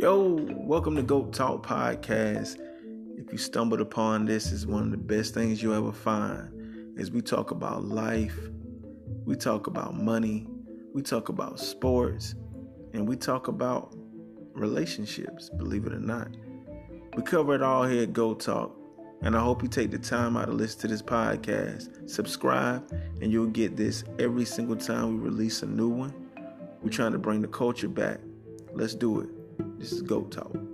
Yo, 0.00 0.38
welcome 0.50 0.96
to 0.96 1.02
Goat 1.02 1.34
Talk 1.34 1.62
Podcast. 1.62 2.56
If 3.18 3.30
you 3.30 3.36
stumbled 3.36 3.82
upon 3.82 4.24
this, 4.24 4.50
it's 4.50 4.64
one 4.64 4.84
of 4.84 4.90
the 4.92 4.96
best 4.96 5.34
things 5.34 5.62
you'll 5.62 5.74
ever 5.74 5.92
find. 5.92 6.98
As 6.98 7.10
we 7.10 7.20
talk 7.20 7.50
about 7.50 7.84
life, 7.84 8.34
we 9.26 9.36
talk 9.36 9.66
about 9.66 9.94
money, 9.94 10.46
we 10.94 11.02
talk 11.02 11.28
about 11.28 11.60
sports, 11.60 12.34
and 12.94 13.06
we 13.06 13.14
talk 13.14 13.48
about 13.48 13.94
relationships, 14.54 15.50
believe 15.50 15.84
it 15.84 15.92
or 15.92 16.00
not. 16.00 16.34
We 17.14 17.22
cover 17.22 17.54
it 17.54 17.62
all 17.62 17.84
here 17.84 18.04
at 18.04 18.14
Goat 18.14 18.40
Talk. 18.40 18.74
And 19.20 19.36
I 19.36 19.40
hope 19.40 19.62
you 19.62 19.68
take 19.68 19.90
the 19.90 19.98
time 19.98 20.34
out 20.34 20.46
to 20.46 20.52
listen 20.52 20.80
to 20.80 20.88
this 20.88 21.02
podcast. 21.02 22.08
Subscribe, 22.08 22.90
and 23.20 23.30
you'll 23.30 23.48
get 23.48 23.76
this 23.76 24.04
every 24.18 24.46
single 24.46 24.76
time 24.76 25.20
we 25.20 25.28
release 25.28 25.62
a 25.62 25.66
new 25.66 25.90
one. 25.90 26.14
We're 26.82 26.88
trying 26.88 27.12
to 27.12 27.18
bring 27.18 27.42
the 27.42 27.48
culture 27.48 27.86
back. 27.86 28.20
Let's 28.72 28.94
do 28.94 29.20
it. 29.20 29.39
This 29.78 29.92
is 29.92 30.02
Goat 30.02 30.30
Talk. 30.32 30.69